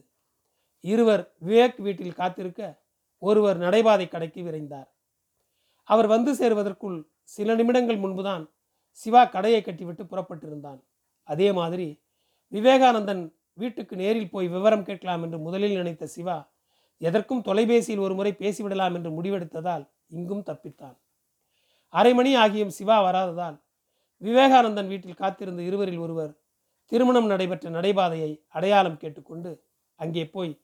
இருவர் 0.83 1.33
விவேக் 1.45 1.81
வீட்டில் 1.81 2.13
காத்திருக்க 2.13 2.81
ஒருவர் 3.17 3.57
நடைபாதை 3.57 4.07
கடைக்கு 4.07 4.41
விரைந்தார். 4.43 4.89
அவர் 5.83 6.07
வந்து 6.07 6.33
சேருவதற்குள் 6.33 6.97
சில 7.23 7.55
நிமிடங்கள் 7.55 7.97
முன்புதான் 7.97 8.43
சிவா 8.91 9.25
கடையை 9.25 9.61
கட்டிவிட்டு 9.61 10.03
புறப்பட்டிருந்தான். 10.03 10.79
அதே 11.23 11.51
மாதிரி 11.51 11.87
விவேகானந்தன் 12.51 13.23
வீட்டுக்கு 13.53 13.95
நேரில் 13.95 14.29
போய் 14.29 14.47
விவரம் 14.47 14.83
கேட்கலாம் 14.83 15.23
என்று 15.23 15.37
முதலில் 15.37 15.75
நினைத்த 15.75 16.05
சிவா 16.07 16.37
எதற்கும் 16.97 17.41
தொலைபேசியில் 17.41 17.99
ஒரு 17.99 18.13
முறை 18.13 18.31
பேசிவிடலாம் 18.39 18.93
என்று 18.93 19.09
முடிவெடுத்ததால் 19.09 19.85
இங்கும் 20.09 20.43
தப்பித்தான். 20.43 20.97
அரை 21.89 22.13
மணி 22.13 22.35
ஆகியும் 22.35 22.75
சிவா 22.77 22.97
வராததால் 23.01 23.57
விவேகானந்தன் 24.21 24.87
வீட்டில் 24.87 25.15
காத்திருந்த 25.15 25.61
இருவரில் 25.61 25.97
ஒருவர் 25.97 26.37
திருமணம் 26.91 27.25
நடைபெற்ற 27.25 27.69
நடைபாதையை 27.69 28.43
அடையாளம் 28.47 28.97
கேட்டுக்கொண்டு 28.97 29.63
அங்கே 29.95 30.25
போய் 30.25 30.61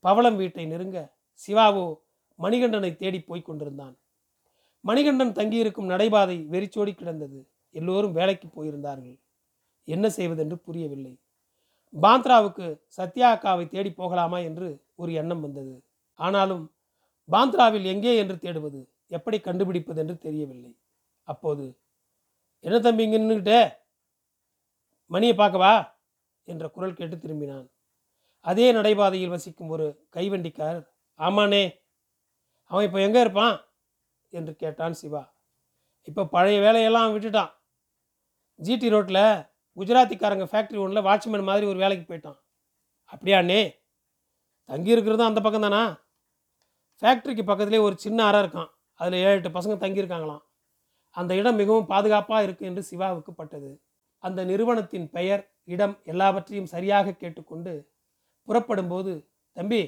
பவளம் 0.00 0.36
வீட்டை 0.36 0.66
நெருங்க 0.66 0.98
சிவாவோ 1.48 1.96
மணிகண்டனை 2.38 2.96
தேடி 2.96 3.20
போய்க் 3.20 3.44
கொண்டிருந்தான். 3.44 3.94
மணிகண்டன் 4.80 5.32
தங்கியிருக்கும் 5.32 5.90
நடைபாதை 5.90 6.46
வெறிச்சோடி 6.46 6.94
கிடந்தது. 6.94 7.50
எல்லோரும் 7.70 8.12
வேலைக்கு 8.12 8.48
போயிருந்தார்கள். 8.48 9.18
என்ன 9.84 10.08
செய்வதென்று 10.08 10.58
புரியவில்லை. 10.58 11.18
பாந்த்ராவுக்கு 11.92 12.66
சத்யா 12.86 13.28
அக்காவை 13.36 13.68
தேடி 13.68 13.92
போகலாமா 13.92 14.38
என்று 14.38 14.68
ஒரு 14.94 15.12
எண்ணம் 15.12 15.40
வந்தது. 15.40 15.84
ஆனாலும் 16.18 16.64
பாந்த்ராவில் 17.28 17.86
எங்கே 17.92 18.12
என்று 18.22 18.36
தேடுவது 18.44 18.80
எப்படி 19.16 19.36
கண்டுபிடிப்பது 19.46 20.00
என்று 20.02 20.14
தெரியவில்லை. 20.26 20.70
அப்போது 21.28 21.64
என்ன 22.64 22.76
தம்பி 22.86 23.04
இங்கே 23.06 23.18
நின்றுக்கிட்டே 23.22 23.60
மணியை 25.10 25.34
பார்க்கவா 25.36 25.72
என்ற 26.52 26.64
குரல் 26.74 26.98
கேட்டு 26.98 27.16
திரும்பினான். 27.16 27.66
அதே 28.44 28.66
நடைபாதையில் 28.76 29.34
வசிக்கும் 29.34 29.72
ஒரு 29.74 29.86
கைவண்டிக்காரர் 30.16 30.86
ஆமாண்ணே 31.20 31.64
அவன் 32.70 32.86
இப்போ 32.86 33.00
எங்கே 33.06 33.20
இருப்பான்? 33.24 33.56
என்று 34.32 34.52
கேட்டான் 34.62 34.98
சிவா. 35.00 35.22
இப்போ 36.08 36.22
பழைய 36.34 36.58
வேலையெல்லாம் 36.64 37.12
விட்டுட்டான். 37.14 37.52
ஜிடி 38.60 38.88
ரோட்டில் 38.94 39.24
குஜராத்திக்காரங்க 39.76 40.46
ஃபேக்ட்ரி 40.50 40.78
ஒன்றில் 40.84 41.06
வாட்ச்மேன் 41.08 41.48
மாதிரி 41.48 41.66
ஒரு 41.72 41.78
வேலைக்கு 41.82 42.04
போயிட்டான். 42.06 42.38
அப்படியாண்ணே 43.12 43.60
தங்கி 44.68 44.94
இருக்கிறதும் 44.94 45.30
அந்த 45.30 45.40
பக்கம் 45.40 45.66
தானா 45.66 45.82
ஃபேக்ட்ரிக்கு 47.02 47.42
பக்கத்துலேயே 47.46 47.80
ஒரு 47.80 47.96
சின்ன 47.96 48.24
அறை 48.24 48.38
இருக்கான் 48.42 48.70
அதில் 49.00 49.18
ஏழு 49.24 49.36
எட்டு 49.38 49.48
பசங்க 49.48 49.74
தங்கியிருக்காங்களாம். 49.82 50.42
அந்த 51.10 51.32
இடம் 51.34 51.56
மிகவும் 51.56 51.86
பாதுகாப்பாக 51.86 52.42
இருக்கு 52.42 52.64
என்று 52.66 52.82
சிவாவுக்கு 52.82 53.32
பட்டது. 53.34 53.70
அந்த 54.24 54.44
நிறுவனத்தின் 54.44 55.10
பெயர் 55.10 55.42
இடம் 55.64 55.94
எல்லாவற்றையும் 56.04 56.66
சரியாக 56.66 57.12
கேட்டுக்கொண்டு 57.12 57.72
புறப்படும்போது 58.48 59.12
தம்பி 59.56 59.80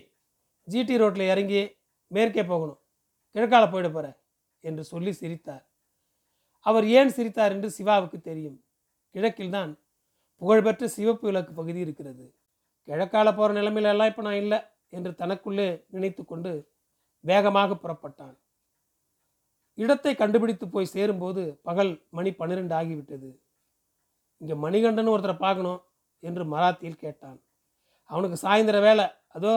ஜிடி 0.69 0.97
ரோட்டில் 0.99 1.31
இறங்கி 1.33 1.63
மேற்கே 2.11 2.43
போகணும். 2.45 2.81
கிழக்கால 3.35 3.65
போயிட 3.71 3.89
போகிற 3.93 4.07
என்று 4.65 4.83
சொல்லி 4.85 5.13
சிரித்தார். 5.13 5.65
அவர் 6.67 6.87
ஏன் 6.99 7.13
சிரித்தார் 7.17 7.53
என்று 7.53 7.69
சிவாவுக்கு 7.71 8.19
தெரியும். 8.21 8.59
கிழக்கில்தான் 9.15 9.71
புகழ்பெற்ற 10.43 10.85
சிவப்பு 10.89 11.27
விளக்கு 11.27 11.53
பகுதி 11.55 11.81
இருக்கிறது. 11.81 12.25
கிழக்கால 12.89 13.29
போகிற 13.37 13.51
நிலைமையிலெல்லாம் 13.61 14.11
இப்போ 14.13 14.23
நான் 14.23 14.43
இல்லை 14.45 14.59
என்று 14.89 15.11
தனக்குள்ளே 15.23 15.69
நினைத்து 15.95 16.23
கொண்டு 16.25 16.53
வேகமாக 17.21 17.75
புறப்பட்டான். 17.75 18.37
இடத்தை 19.75 20.15
கண்டுபிடித்து 20.15 20.69
போய் 20.69 20.93
சேரும்போது 20.95 21.61
பகல் 21.63 22.07
மணி 22.11 22.31
பன்னிரெண்டு 22.33 22.75
ஆகிவிட்டது. 22.75 23.41
இங்கே 24.37 24.55
மணிகண்டன் 24.55 25.07
ஒருத்தரை 25.07 25.37
பார்க்கணும் 25.39 25.81
என்று 26.19 26.45
மராத்தியில் 26.45 26.97
கேட்டான். 26.97 27.39
அவனுக்கு 28.05 28.37
சாயந்தர 28.37 28.81
வேலை. 28.81 29.07
அதோ 29.29 29.53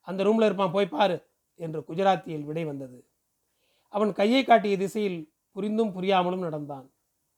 அந்த 0.00 0.22
ரூமில் 0.22 0.44
இருப்பான் 0.44 0.70
போய் 0.70 0.86
பாரு 0.86 1.16
என்று 1.54 1.80
குஜராத்தியில் 1.80 2.44
விடை 2.44 2.64
வந்தது. 2.64 2.98
அவன் 3.88 4.12
கையை 4.12 4.44
காட்டிய 4.44 4.76
திசையில் 4.76 5.32
புரிந்தும் 5.52 5.94
புரியாமலும் 5.96 6.38
நடந்தான். 6.38 6.86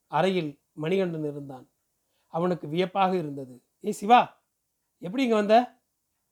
அறையில் 0.06 0.60
மணிகண்டன் 0.72 1.24
இருந்தான். 1.24 1.66
அவனுக்கு 2.26 2.68
வியப்பாக 2.68 3.12
இருந்தது. 3.16 3.54
ஏய் 3.80 3.92
சிவா 3.92 4.20
எப்படி 5.02 5.22
இங்கே 5.22 5.34
வந்த? 5.34 5.56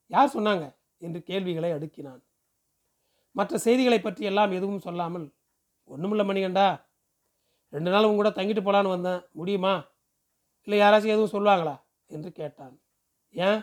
யார் 0.07 0.35
சொன்னாங்க? 0.35 0.77
என்று 0.99 1.23
கேள்விகளை 1.23 1.73
அடுக்கினான். 1.73 2.28
மற்ற 3.39 3.59
செய்திகளை 3.59 3.99
பற்றி 4.01 4.25
எல்லாம் 4.25 4.53
எதுவும் 4.53 4.85
சொல்லாமல் 4.87 5.27
ஒன்றுமில்ல 5.91 6.23
மணிகண்டா 6.25 6.69
ரெண்டு 7.73 7.91
நாள் 7.91 8.05
உங்க 8.05 8.19
கூட 8.21 8.31
தங்கிட்டு 8.31 8.63
போகலான்னு 8.65 8.95
வந்தேன். 8.95 9.21
முடியுமா? 9.33 9.73
இல்லை 10.65 10.79
யாராச்சும் 10.81 11.15
எதுவும் 11.15 11.35
சொல்லுவாங்களா? 11.35 11.75
என்று 12.07 12.31
கேட்டான். 12.33 12.75
ஏன்? 13.35 13.61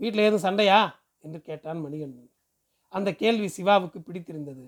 வீட்டில் 0.00 0.26
எதுவும் 0.26 0.46
சண்டையா? 0.46 0.80
என்று 1.18 1.38
கேட்டான் 1.40 1.80
மணிகண்டன். 1.84 2.30
அந்த 2.92 3.08
கேள்வி 3.14 3.48
சிவாவுக்கு 3.48 3.98
பிடித்திருந்தது. 4.00 4.64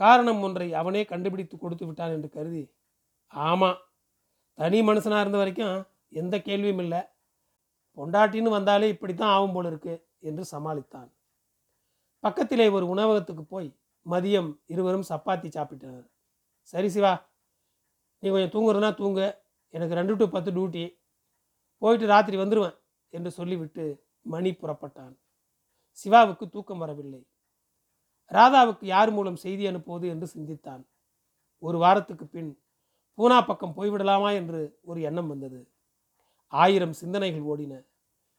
காரணம் 0.00 0.42
ஒன்றை 0.42 0.68
அவனே 0.72 1.04
கண்டுபிடித்து 1.04 1.56
கொடுத்து 1.58 1.84
விட்டான் 1.86 2.14
என்று 2.16 2.28
கருதி 2.30 2.62
ஆமாம் 3.32 3.78
தனி 4.58 4.78
மனுஷனாக 4.80 5.20
இருந்த 5.20 5.38
வரைக்கும் 5.38 5.76
எந்த 6.08 6.34
கேள்வியும் 6.40 6.78
இல்லை. 6.78 7.00
பொண்டாட்டின்னு 7.96 8.50
வந்தாலே 8.50 8.88
இப்படி 8.88 9.14
தான் 9.14 9.34
ஆகும் 9.36 9.52
போல 9.52 9.68
இருக்கு 9.68 9.94
என்று 10.18 10.42
சமாளித்தான். 10.52 11.08
பக்கத்திலே 12.20 12.68
ஒரு 12.68 12.88
உணவகத்துக்கு 12.88 13.44
போய் 13.44 13.78
மதியம் 14.10 14.58
இருவரும் 14.66 15.04
சப்பாத்தி 15.08 15.48
சாப்பிட்டனர். 15.56 16.10
சரி 16.62 16.88
சிவா 16.88 17.30
நீ 18.18 18.30
கொஞ்சம் 18.30 18.54
தூங்குறதுனா 18.54 18.96
தூங்கு. 18.96 19.38
எனக்கு 19.68 19.94
ரெண்டு 19.94 20.16
டு 20.16 20.28
பத்து 20.28 20.50
டியூட்டி 20.50 21.00
போயிட்டு 21.78 22.06
ராத்திரி 22.06 22.36
வந்துடுவேன் 22.36 22.78
என்று 23.08 23.30
சொல்லிவிட்டு 23.30 24.06
மணி 24.20 24.50
புறப்பட்டான். 24.50 25.16
சிவாவுக்கு 25.90 26.48
தூக்கம் 26.48 26.78
வரவில்லை. 26.78 27.26
ராதாவுக்கு 28.32 28.84
யார் 28.84 29.10
மூலம் 29.10 29.36
செய்தி 29.36 29.66
அனுப்புவது 29.66 30.08
என்று 30.08 30.26
சிந்தித்தான். 30.26 30.88
ஒரு 31.58 31.78
வாரத்துக்கு 31.78 32.26
பின் 32.26 32.62
பூனா 33.18 33.46
பக்கம் 33.46 33.76
போய்விடலாமா 33.76 34.32
என்று 34.32 34.78
ஒரு 34.82 35.00
எண்ணம் 35.00 35.28
வந்தது. 35.28 35.72
ஆயிரம் 36.46 36.92
சிந்தனைகள் 36.92 37.42
ஓடின. 37.42 37.86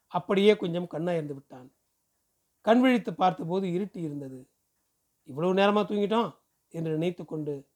அப்படியே 0.07 0.57
கொஞ்சம் 0.57 0.87
கண்ணயர்ந்து 0.91 1.33
விட்டான். 1.33 1.73
கண் 2.69 2.81
விழித்து 2.81 3.13
பார்த்தபோது 3.13 3.67
இருட்டி 3.67 3.97
இருந்தது. 3.97 4.49
இவ்வளவு 5.23 5.53
நேரமாக 5.53 5.93
தூங்கிட்டோம்? 5.93 6.29
என்று 6.69 6.91
நினைத்து 6.91 7.25
கொண்டு 7.25 7.67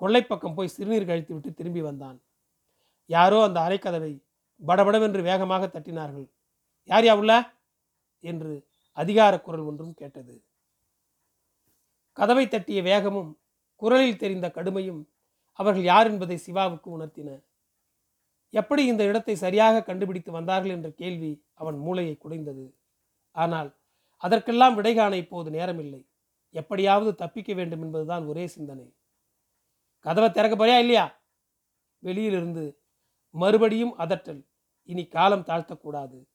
கொள்ளைப்பக்கம் 0.00 0.54
போய் 0.54 0.68
சிறுநீர் 0.68 1.06
கழித்து 1.06 1.34
விட்டு 1.34 1.54
திரும்பி 1.54 1.80
வந்தான். 1.80 2.18
யாரோ 3.06 3.42
அந்த 3.42 3.58
அரைக்கதவை 3.60 4.12
படபடவென்று 4.60 5.22
வேகமாக 5.22 5.66
தட்டினார்கள். 5.66 6.26
யார் 6.84 7.04
யா 7.04 7.14
உள்ள? 7.16 7.32
என்று 8.20 8.52
அதிகார 8.92 9.40
குரல் 9.40 9.60
ஒன்றும் 9.60 9.94
கேட்டது. 9.94 10.34
கதவை 12.12 12.48
தட்டிய 12.48 12.82
வேகமும் 12.82 13.30
குரலில் 13.76 14.16
தெரிந்த 14.16 14.48
கடுமையும் 14.48 15.00
அவர்கள் 15.52 15.82
யார் 15.82 16.06
என்பதை 16.06 16.36
சிவாவுக்கு 16.36 16.98
உணர்த்தின. 16.98 17.30
எப்படி 18.50 18.86
இந்த 18.86 19.04
இடத்தை 19.04 19.34
சரியாக 19.36 19.82
கண்டுபிடித்து 19.82 20.32
வந்தார்கள்? 20.32 20.70
என்ற 20.70 20.90
கேள்வி 20.90 21.44
அவன் 21.54 21.78
மூளையை 21.78 22.18
குடைந்தது. 22.24 22.74
ஆனால் 23.32 23.70
அதற்கெல்லாம் 24.22 24.78
விடைகாண 24.78 25.14
இப்போது 25.14 25.50
நேரமில்லை. 25.50 26.08
எப்படியாவது 26.50 27.14
தப்பிக்க 27.14 27.54
வேண்டும் 27.54 27.82
என்பதுதான் 27.82 28.24
ஒரே 28.24 28.46
சிந்தனை. 28.46 28.94
கதவை 29.98 30.30
திறக்க 30.30 30.56
போறியா 30.56 30.78
இல்லையா? 30.78 31.22
வெளியிலிருந்து 31.98 32.82
மறுபடியும் 33.30 33.98
அதட்டல். 33.98 34.46
இனி 34.82 35.06
காலம் 35.06 35.46
தாழ்த்தக்கூடாது. 35.46 36.26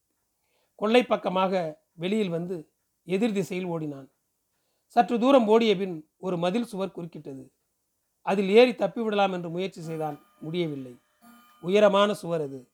கொள்ளை 0.75 1.03
பக்கமாக 1.03 1.84
வெளியில் 1.94 2.29
வந்து 2.29 2.72
எதிர் 3.03 3.34
திசையில் 3.34 3.67
ஓடினான். 3.67 4.12
சற்று 4.88 5.20
தூரம் 5.20 5.48
ஓடிய 5.48 5.75
பின் 5.75 6.10
ஒரு 6.17 6.38
மதில் 6.38 6.65
சுவர் 6.65 6.96
குறுக்கிட்டது. 6.96 7.50
அதில் 8.22 8.50
ஏறி 8.50 8.72
தப்பிவிடலாம் 8.72 9.32
என்று 9.32 9.50
முயற்சி 9.50 9.82
செய்தான். 9.82 10.20
முடியவில்லை. 10.39 10.96
உயரமான 11.62 12.13
சுவர் 12.13 12.41
அது. 12.41 12.72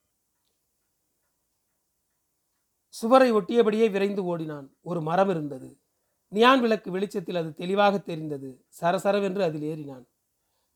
சுவரை 2.93 3.33
ஒட்டியபடியே 3.33 3.91
விரைந்து 3.91 4.23
ஓடினான். 4.23 4.75
ஒரு 4.81 5.01
மரம் 5.01 5.29
இருந்தது. 5.29 5.79
நியான் 6.27 6.61
விளக்கு 6.61 6.91
வெளிச்சத்தில் 6.91 7.35
அது 7.35 7.53
தெளிவாக 7.53 7.97
தெரிந்தது. 7.97 8.65
சரசரவென்று 8.81 9.39
அதில் 9.39 9.61
ஏறினான். 9.61 10.05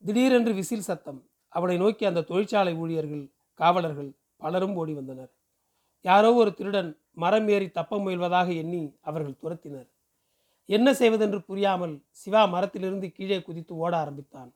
திடீரென்று 0.04 0.54
விசில் 0.54 0.82
சத்தம். 0.82 1.30
அவனை 1.48 1.78
நோக்கி 1.78 2.06
அந்த 2.06 2.22
தொழிற்சாலை 2.22 2.74
ஊழியர்கள் 2.74 3.34
காவலர்கள் 3.54 4.18
பலரும் 4.36 4.76
ஓடி 4.76 4.94
வந்தனர். 4.94 5.32
யாரோ 6.02 6.34
ஒரு 6.34 6.54
திருடன் 6.54 7.02
மரம் 7.12 7.48
ஏறி 7.48 7.70
தப்ப 7.70 7.98
முயல்வதாக 7.98 8.56
எண்ணி 8.56 8.98
அவர்கள் 9.02 9.40
துரத்தினர். 9.44 9.88
என்ன 10.66 10.94
செய்வதென்று 10.94 11.44
புரியாமல் 11.44 12.06
சிவா 12.10 12.46
மரத்திலிருந்து 12.46 13.12
கீழே 13.12 13.42
குதித்து 13.42 13.76
ஓட 13.76 13.98
ஆரம்பித்தான். 13.98 14.56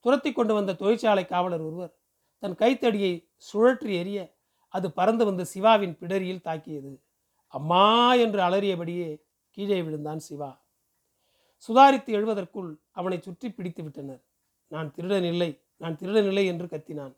துரத்தி 0.00 0.32
கொண்டு 0.32 0.54
வந்த 0.54 0.74
தொழிற்சாலை 0.74 1.24
காவலர் 1.26 1.60
ஒருவர் 1.60 1.96
தன் 2.38 2.54
கைத்தடியை 2.54 3.28
சுழற்றி 3.52 3.90
எறிய 4.00 4.35
அது 4.76 4.86
பறந்து 4.98 5.24
வந்து 5.28 5.44
சிவாவின் 5.52 5.98
பிடரியில் 6.00 6.44
தாக்கியது. 6.46 6.92
அம்மா 7.54 7.84
என்று 8.24 8.40
அலறியபடியே 8.46 9.08
கீழே 9.56 9.78
விழுந்தான் 9.82 10.22
சிவா. 10.28 10.50
சுதாரித்து 11.68 12.10
எழுவதற்குள் 12.18 12.70
அவனை 12.98 13.18
சுற்றி 13.26 13.48
பிடித்து 13.50 13.82
விட்டனர். 13.82 14.22
நான் 14.72 14.88
திருடன் 14.96 15.28
இல்லை 15.32 15.50
நான் 15.82 15.98
திருடன் 16.00 16.28
இல்லை 16.30 16.44
என்று 16.52 16.66
கத்தினான். 16.66 17.14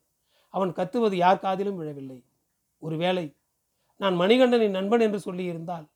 அவன் 0.55 0.73
கத்துவது 0.79 1.17
யார் 1.17 1.43
காதிலும் 1.45 1.79
விழவில்லை. 1.81 2.19
ஒருவேளை 2.83 3.27
நான் 4.00 4.17
மணிகண்டனின் 4.21 4.77
நண்பன் 4.79 5.05
என்று 5.07 5.19
சொல்லியிருந்தால் 5.27 5.87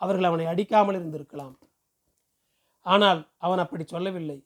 அவர்கள் 0.00 0.28
அவனை 0.28 0.46
அடிக்காமல் 0.52 0.98
இருந்திருக்கலாம். 0.98 1.56
ஆனால் 2.86 3.20
அவன் 3.44 3.62
அப்படி 3.64 3.84
சொல்லவில்லை. 3.86 4.38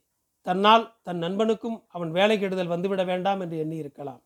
தன்னால் 0.47 0.85
தன் 1.07 1.23
நண்பனுக்கும் 1.25 1.79
அவன் 1.95 2.11
வேலை 2.11 2.37
கெடுதல் 2.39 2.73
வந்துவிட 2.75 3.03
வேண்டாம் 3.05 3.41
என்று 3.45 3.57
எண்ணி 3.65 3.77
இருக்கலாம் 3.85 4.23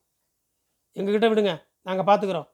எங்ககிட்ட 0.97 1.28
விடுங்க. 1.30 1.52
நாங்கள் 1.82 2.06
பார்த்துக்கிறோம் 2.08 2.49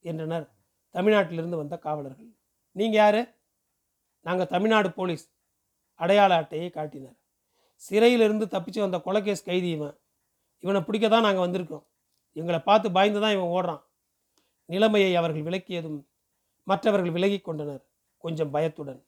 என்றனர். 0.00 0.46
தமிழ்நாட்டிலிருந்து 0.94 1.56
வந்த 1.56 1.78
காவலர்கள். 1.78 2.30
நீங்கள் 2.72 3.00
யார்? 3.00 3.38
நாங்கள் 4.20 4.46
தமிழ்நாடு 4.46 4.92
போலீஸ். 4.92 5.24
அடையாள 5.94 6.36
அட்டையை 6.36 6.70
காட்டினர். 6.70 7.16
சிறையிலிருந்து 7.74 8.46
தப்பிச்சு 8.46 8.80
வந்த 8.80 8.98
கொலைகேஸ் 8.98 9.44
கைதி 9.44 9.70
இவன். 9.70 9.96
இவனை 10.58 10.80
பிடிக்க 10.82 11.08
தான் 11.08 11.22
நாங்கள் 11.22 11.44
வந்திருக்கோம். 11.46 11.84
எங்களை 12.32 12.60
பார்த்து 12.60 12.92
பயந்து 12.92 13.20
தான் 13.20 13.32
இவன் 13.32 13.52
ஓடுறான். 13.56 13.82
நிலைமையை 14.64 15.16
அவர்கள் 15.16 15.42
விளக்கியதும் 15.42 16.06
மற்றவர்கள் 16.62 17.10
விலகிக் 17.10 17.44
கொண்டனர் 17.44 17.82
கொஞ்சம் 18.16 18.50
பயத்துடன். 18.50 19.06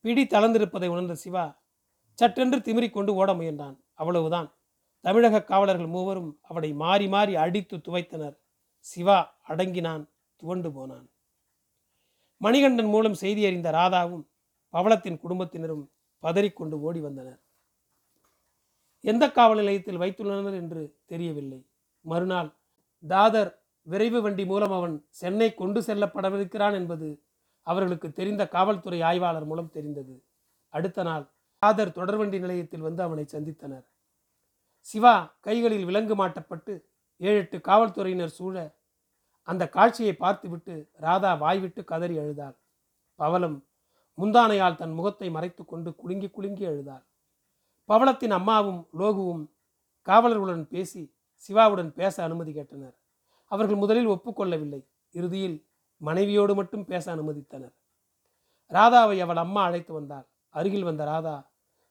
பிடி 0.00 0.22
தளர்ந்திருப்பதை 0.24 0.88
உணர்ந்த 0.88 1.14
சிவா 1.14 1.62
சட்டென்று 2.14 2.58
திமிரிக்கொண்டு 2.58 3.10
ஓட 3.10 3.32
முயன்றான். 3.32 3.76
அவ்வளவுதான். 3.92 4.48
தமிழக 5.00 5.44
காவலர்கள் 5.44 5.86
மூவரும் 5.86 6.40
அவனை 6.42 6.72
மாறி 6.72 7.08
மாறி 7.08 7.36
அடித்து 7.36 7.76
துவைத்தனர். 7.76 8.36
சிவா 8.86 9.18
அடங்கினான் 9.42 10.04
துவண்டு 10.36 10.72
போனான். 10.72 11.06
மணிகண்டன் 12.40 12.86
மூலம் 12.86 13.14
செய்தி 13.14 13.46
அறிந்த 13.46 13.70
ராதாவும் 13.70 14.24
பவளத்தின் 14.74 15.18
குடும்பத்தினரும் 15.18 15.84
பதறிக்கொண்டு 16.22 16.80
ஓடி 16.80 17.00
வந்தனர். 17.00 17.40
எந்த 19.00 19.24
காவல் 19.30 19.56
நிலையத்தில் 19.56 19.98
வைத்துள்ளனர் 19.98 20.54
என்று 20.54 20.82
தெரியவில்லை. 21.04 21.60
மறுநாள் 22.00 22.50
தாதர் 23.08 23.50
விரைவு 23.82 24.22
வண்டி 24.22 24.44
மூலம் 24.46 24.72
அவன் 24.72 25.06
சென்னை 25.08 25.54
கொண்டு 25.54 25.80
செல்லப்படவிருக்கிறான் 25.80 26.72
என்பது 26.72 27.22
அவர்களுக்கு 27.66 28.12
தெரிந்த 28.12 28.48
காவல்துறை 28.48 29.02
ஆய்வாளர் 29.02 29.44
மூலம் 29.44 29.70
தெரிந்தது. 29.70 30.24
அடுத்த 30.68 31.02
நாள் 31.02 31.24
தாதர் 31.58 31.96
தொடர்வண்டி 31.96 32.38
நிலையத்தில் 32.38 32.80
வந்து 32.80 33.02
அவனை 33.02 33.24
சந்தித்தனர். 33.32 33.84
சிவா 34.86 35.14
கைகளில் 35.40 35.84
விலங்கு 35.84 36.14
மாட்டப்பட்டு 36.16 36.72
ஏழு 37.20 37.38
எட்டு 37.38 37.58
காவல்துறையினர் 37.60 38.36
சூழ 38.38 38.56
அந்த 39.48 39.64
காட்சியை 39.68 40.14
பார்த்துவிட்டு 40.14 40.74
ராதா 41.04 41.30
வாய்விட்டு 41.34 41.84
கதறி 41.84 42.16
அழுதாள். 42.18 42.56
பவளம் 43.18 43.56
முந்தானையால் 44.18 44.78
தன் 44.80 44.92
முகத்தை 44.92 45.28
மறைத்து 45.30 45.64
கொண்டு 45.64 45.90
குலுங்கி 45.94 46.28
குலுங்கி 46.30 46.64
அழுதாள். 46.66 47.04
பவளத்தின் 47.88 48.34
அம்மாவும் 48.38 48.80
லோகுவும் 48.98 49.44
காவலர்களுடன் 50.06 50.66
பேசி 50.66 51.02
சிவாவுடன் 51.44 51.92
பேச 51.92 52.22
அனுமதி 52.24 52.52
கேட்டனர். 52.52 52.96
அவர்கள் 53.50 53.76
முதலில் 53.76 54.06
ஒப்புக்கொள்ளவில்லை. 54.06 54.82
இறுதியில் 55.14 55.56
மனைவியோடு 56.00 56.54
மட்டும் 56.54 56.84
பேச 56.84 57.04
அனுமதித்தனர். 57.14 57.74
ராதாவை 58.70 59.16
அவள் 59.20 59.36
அம்மா 59.36 59.62
அழைத்து 59.64 59.92
வந்தாள். 59.92 60.26
அருகில் 60.54 60.88
வந்த 60.88 61.04
ராதா 61.04 61.36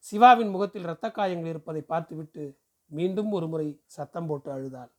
சிவாவின் 0.05 0.49
முகத்தில் 0.49 0.81
இரத்த 0.81 1.11
காயங்கள் 1.11 1.51
இருப்பதை 1.53 1.81
பார்த்துவிட்டு 1.81 2.43
மீண்டும் 2.91 3.31
ஒரு 3.31 3.47
முறை 3.47 3.67
சத்தம் 3.85 4.27
போட்டு 4.27 4.49
அழுதாள். 4.51 4.91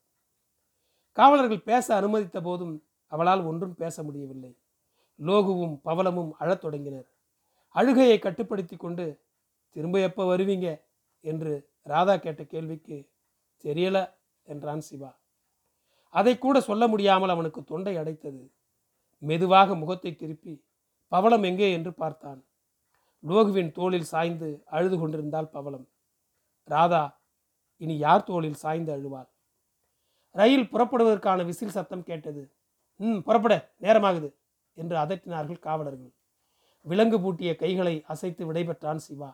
காவலர்கள் 1.13 1.63
பேச 1.63 1.97
அனுமதித்த 1.97 2.41
போதும் 2.41 2.85
அவளால் 3.07 3.43
ஒன்றும் 3.43 3.75
பேச 3.75 4.03
முடியவில்லை. 4.03 4.59
லோகுவும் 5.19 5.77
பவளமும் 5.85 6.33
அழத் 6.39 6.61
தொடங்கினர். 6.61 7.09
அழுகையை 7.75 8.19
கட்டுப்படுத்தி 8.19 8.77
கொண்டு 8.77 9.25
திரும்ப 9.71 10.01
எப்போ 10.01 10.37
வருவீங்க? 10.37 10.83
என்று 11.21 11.53
ராதா 11.83 12.17
கேட்ட 12.17 12.45
கேள்விக்கு 12.45 13.11
தெரியல 13.65 14.15
என்றான் 14.43 14.81
சிவா. 14.81 15.21
அதை 16.15 16.39
கூட 16.39 16.61
சொல்ல 16.61 16.89
முடியாமல் 16.89 17.29
அவனுக்கு 17.29 17.65
தொண்டை 17.65 17.97
அடைத்தது. 17.97 18.43
மெதுவாக 19.19 19.75
முகத்தை 19.75 20.17
திருப்பி 20.17 20.65
பவளம் 21.09 21.43
எங்கே? 21.43 21.73
என்று 21.73 21.95
பார்த்தான். 21.95 22.45
லோகுவின் 23.25 23.71
தோளில் 23.71 24.03
சாய்ந்து 24.03 24.63
அழுது 24.67 24.99
கொண்டிருந்தாள் 24.99 25.47
பவளம். 25.47 25.89
ராதா 26.65 27.21
இனி 27.77 27.99
யார் 27.99 28.25
தோளில் 28.25 28.55
சாய்ந்து 28.55 28.93
அழுவாள்? 28.97 29.32
ரயில் 30.35 30.71
புறப்படுவதற்கான 30.73 31.45
விசில் 31.45 31.77
சத்தம் 31.77 32.07
கேட்டது. 32.09 32.43
ம் 33.01 33.21
புறப்பட 33.27 33.55
நேரமாகுது 33.85 34.29
என்று 34.75 34.97
அதட்டினார்கள் 34.97 35.65
காவலர்கள். 35.67 36.13
விலங்கு 36.87 37.19
பூட்டிய 37.21 37.51
கைகளை 37.57 37.95
அசைத்து 38.13 38.43
விடைபெற்றான் 38.51 39.03
சிவா. 39.07 39.31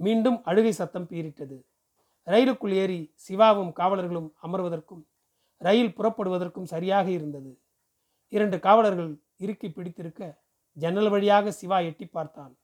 மீண்டும் 0.00 0.38
அழுகை 0.42 0.72
சத்தம் 0.72 1.08
பீரிட்டது 1.10 1.58
ரயிலுக்குள் 2.26 2.74
ஏறி 2.82 3.14
சிவாவும் 3.14 3.72
காவலர்களும் 3.72 4.28
அமர்வதற்கும் 4.42 5.02
ரயில் 5.60 5.94
புறப்படுவதற்கும் 5.96 6.70
சரியாக 6.72 7.06
இருந்தது. 7.10 7.52
இரண்டு 8.32 8.56
காவலர்கள் 8.60 9.10
இறுக்கி 9.36 9.68
பிடித்திருக்க 9.70 10.22
ஜன்னல் 10.76 11.10
வழியாக 11.10 11.52
சிவா 11.52 11.78
எட்டி 11.88 12.06
பார்த்தான். 12.06 12.54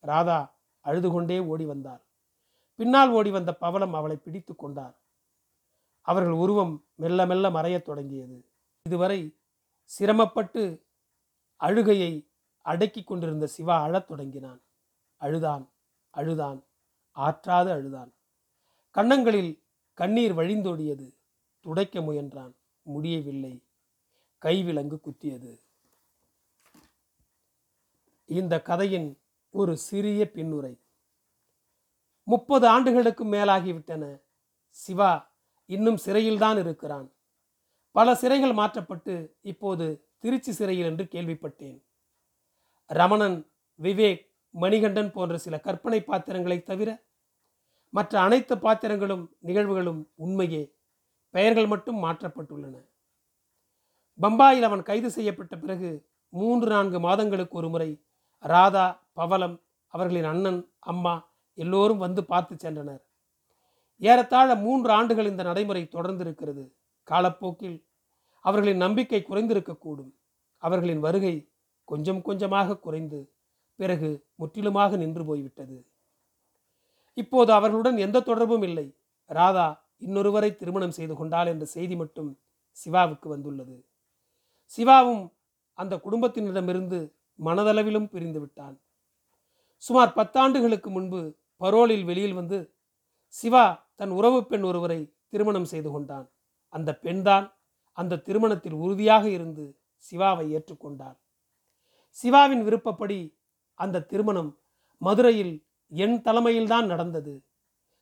ராதா 0.00 0.40
அழுது 0.80 1.08
கொண்டே 1.10 1.38
ஓடி 1.52 1.64
வந்தார் 1.64 2.02
பின்னால் 2.78 3.10
ஓடி 3.10 3.30
வந்த 3.30 3.50
பவளம் 3.54 3.94
அவளை 3.94 4.16
பிடித்து 4.16 4.54
கொண்டார். 4.54 4.94
அவர்கள் 6.02 6.32
உருவம் 6.32 6.84
மெல்ல 6.94 7.26
மெல்ல 7.26 7.50
மறையத் 7.50 7.82
தொடங்கியது. 7.82 8.44
இதுவரை 8.82 9.36
சிரமப்பட்டு 9.84 10.84
அழுகையை 11.56 12.28
அடக்கி 12.62 13.04
கொண்டிருந்த 13.04 13.46
சிவா 13.46 13.82
அழத் 13.82 14.08
தொடங்கினான். 14.08 14.60
அழுதான் 15.16 15.68
அழுதான் 16.10 16.64
ஆற்றாது 17.12 17.70
அழுதான். 17.70 18.12
கன்னங்களில் 18.90 19.62
கண்ணீர் 19.94 20.34
வழிந்தோடியது. 20.34 21.14
துடைக்க 21.60 22.00
முயன்றான் 22.00 22.52
முடியவில்லை. 22.82 23.62
கைவிலங்கு 24.42 25.00
குத்தியது. 25.00 25.60
இந்த 28.24 28.62
கதையின் 28.62 29.20
ஒரு 29.50 29.76
சிறிய 29.76 30.30
பின்னுரை. 30.34 30.80
முப்பது 32.24 32.66
ஆண்டுகளுக்கு 32.66 33.24
மேலாகிவிட்டன 33.24 34.20
சிவா 34.68 35.31
இன்னும் 35.74 36.02
சிறையில்தான் 36.04 36.58
இருக்கிறான். 36.58 37.06
பல 37.96 38.12
சிறைகள் 38.22 38.58
மாற்றப்பட்டு 38.60 39.14
இப்போது 39.52 39.86
திருச்சி 40.22 40.52
சிறையில் 40.52 40.88
என்று 40.90 41.04
கேள்விப்பட்டேன். 41.14 41.78
ரமணன் 42.90 43.38
விவேக் 43.80 44.22
மணிகண்டன் 44.54 45.10
போன்ற 45.16 45.34
சில 45.44 45.54
கற்பனை 45.66 46.00
பாத்திரங்களை 46.02 46.58
தவிர 46.62 46.90
மற்ற 47.94 48.14
அனைத்து 48.20 48.54
பாத்திரங்களும் 48.58 49.24
நிகழ்வுகளும் 49.46 50.00
உண்மையே. 50.24 50.62
பெயர்கள் 51.34 51.68
மட்டும் 51.72 51.98
மாற்றப்பட்டுள்ளன. 52.04 52.76
பம்பாயில் 54.20 54.66
அவன் 54.68 54.82
கைது 54.88 55.08
செய்யப்பட்ட 55.10 55.54
பிறகு 55.62 55.90
மூன்று 56.32 56.68
நான்கு 56.74 56.98
மாதங்களுக்கு 57.00 57.56
ஒரு 57.60 57.68
முறை 57.68 57.90
ராதா 58.42 58.86
பவலம் 59.16 59.56
அவர்களின் 59.94 60.28
அண்ணன் 60.32 60.60
அம்மா 60.90 61.14
எல்லோரும் 61.58 62.02
வந்து 62.04 62.22
பார்த்து 62.24 62.54
சென்றனர். 62.62 63.02
ஏறத்தாழ 64.02 64.54
மூன்று 64.54 64.90
ஆண்டுகள் 64.90 65.26
இந்த 65.26 65.42
நடைமுறை 65.42 65.88
தொடர்ந்திருக்கிறது. 65.92 66.64
காலப்போக்கில் 67.02 67.78
அவர்களின் 68.40 68.76
நம்பிக்கை 68.76 69.24
குறைந்திருக்கக்கூடும். 69.28 70.12
அவர்களின் 70.62 71.00
வருகை 71.00 71.34
கொஞ்சம் 71.84 72.22
கொஞ்சமாக 72.22 72.76
குறைந்து 72.78 73.32
பிறகு 73.76 74.26
முற்றிலுமாக 74.34 74.96
நின்று 74.96 75.24
போய்விட்டது. 75.24 75.86
இப்போது 77.14 77.52
அவர்களுடன் 77.52 77.96
எந்த 77.96 78.20
தொடர்பும் 78.20 78.62
இல்லை. 78.62 78.96
ராதா 79.24 79.86
இன்னொருவரை 80.00 80.56
திருமணம் 80.56 80.90
செய்து 80.90 81.14
கொண்டாள் 81.16 81.46
என்ற 81.46 81.64
செய்தி 81.64 81.96
மட்டும் 81.96 82.30
சிவாவுக்கு 82.70 83.28
வந்துள்ளது. 83.28 83.76
சிவாவும் 84.64 85.24
அந்த 85.78 85.94
குடும்பத்தினரிடமிருந்து 85.96 86.98
மனதளவிலும் 87.44 88.08
பிரிந்து 88.10 88.40
விட்டான். 88.40 88.76
சுமார் 89.76 90.12
பத்தாண்டுகளுக்கு 90.16 90.88
முன்பு 90.90 91.20
பரோலில் 91.56 92.04
வெளியில் 92.04 92.38
வந்து 92.40 92.58
சிவா 93.34 93.64
தன் 94.02 94.10
உறவு 94.10 94.46
பெண் 94.46 94.62
ஒருவரை 94.62 95.14
திருமணம் 95.28 95.64
செய்து 95.64 95.90
கொண்டான். 95.90 96.30
அந்த 96.68 96.98
பெண்தான் 96.98 97.56
அந்த 97.92 98.16
திருமணத்தில் 98.16 98.72
உறுதியாக 98.72 99.28
இருந்து 99.28 99.78
சிவாவை 100.04 100.46
ஏற்றுக்கொண்டார். 100.56 101.18
சிவாவின் 102.08 102.64
விருப்பப்படி 102.64 103.38
அந்த 103.74 104.00
திருமணம் 104.00 104.58
மதுரையில் 104.98 105.66
என் 105.88 106.22
தலைமையில்தான் 106.22 106.86
நடந்தது. 106.86 107.42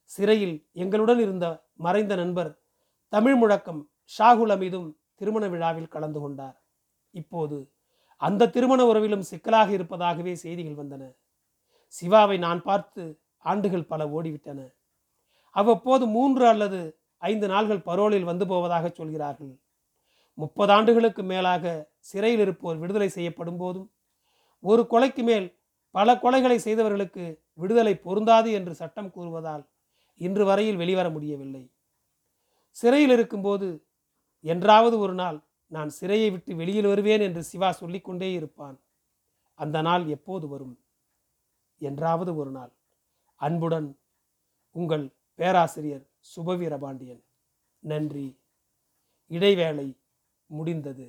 சிறையில் 0.03 0.67
எங்களுடன் 0.73 1.19
இருந்த 1.19 1.65
மறைந்த 1.75 2.15
நண்பர் 2.15 2.63
தமிழ் 3.09 3.35
முழக்கம் 3.35 3.91
ஷாகுல் 4.19 4.53
அமீதும் 4.57 4.97
திருமண 5.15 5.49
விழாவில் 5.49 5.89
கலந்து 5.89 6.21
கொண்டார். 6.21 6.63
இப்போது 7.11 7.73
அந்த 8.17 8.49
திருமண 8.49 8.85
உறவிலும் 8.85 9.29
சிக்கலாக 9.31 9.73
இருப்பதாகவே 9.73 10.35
செய்திகள் 10.35 10.87
வந்தன. 10.87 11.17
சிவாவை 12.01 12.39
நான் 12.39 12.63
பார்த்து 12.63 13.21
ஆண்டுகள் 13.39 13.85
பல 13.85 14.07
ஓடிவிட்டன. 14.07 14.80
அவ்வப்போது 15.51 16.07
மூன்று 16.07 16.47
அல்லது 16.47 16.99
ஐந்து 17.19 17.49
நாள்கள் 17.49 17.81
பரோலில் 17.81 18.25
வந்து 18.25 18.47
போவதாக 18.47 18.89
சொல்கிறார்கள். 18.89 19.61
முப்பது 20.35 20.73
ஆண்டுகளுக்கு 20.73 21.23
மேலாக 21.23 21.93
சிறையில் 21.99 22.41
இருப்போர் 22.41 22.79
விடுதலை 22.79 23.09
செய்யப்படும் 23.09 23.57
போதும் 23.57 23.91
ஒரு 24.61 24.87
கொலைக்கு 24.91 25.23
மேல் 25.23 25.59
பல 25.91 26.15
கொலைகளை 26.15 26.57
செய்தவர்களுக்கு 26.57 27.43
விடுதலை 27.55 27.95
பொருந்தாது 27.95 28.53
என்று 28.53 28.75
சட்டம் 28.75 29.11
கூறுவதால் 29.11 29.67
இன்று 30.17 30.45
வரையில் 30.45 30.77
வெளிவர 30.77 31.11
முடியவில்லை. 31.11 31.71
சிறையில் 32.71 33.11
இருக்கும்போது 33.11 33.87
என்றாவது 34.41 34.99
ஒரு 34.99 35.15
நாள் 35.15 35.39
நான் 35.67 35.91
சிறையை 36.01 36.31
விட்டு 36.31 36.57
வெளியில் 36.57 36.87
வருவேன் 36.87 37.21
என்று 37.21 37.43
சிவா 37.43 37.73
சொல்லிக்கொண்டே 37.73 38.33
இருப்பான். 38.33 38.77
அந்த 39.55 39.83
நாள் 39.83 40.07
எப்போது 40.07 40.49
வரும்? 40.49 40.81
என்றாவது 41.79 42.37
ஒரு 42.37 42.51
நாள். 42.51 42.73
அன்புடன் 43.35 43.99
உங்கள் 44.71 45.05
பேராசிரியர் 45.41 46.05
சுபவீரபாண்டியன் 46.37 47.23
நன்றி. 47.79 48.41
இடைவேளை 49.27 49.99
முடிந்தது. 50.47 51.07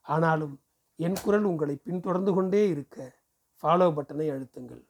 ஆனாலும் 0.00 0.60
என் 0.96 1.16
குரல் 1.24 1.42
உங்களை 1.42 1.76
பின்தொடர்ந்து 1.76 2.32
கொண்டே 2.32 2.68
இருக்க 2.68 3.18
ஃபாலோ 3.62 3.88
பட்டனை 3.96 4.26
அழுத்துங்கள். 4.34 4.84